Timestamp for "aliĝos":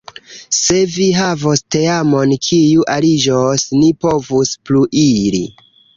2.95-3.67